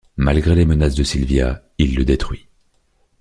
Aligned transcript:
Malgré 0.17 0.55
les 0.55 0.65
menaces 0.65 0.95
de 0.95 1.03
Sylvia, 1.03 1.61
il 1.77 1.95
le 1.95 2.03
détruit. 2.03 2.47